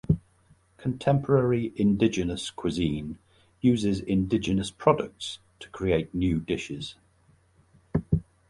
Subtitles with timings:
[0.77, 3.19] Contemporary indigenous cuisine
[3.61, 6.95] uses indigenous products to create new dishes.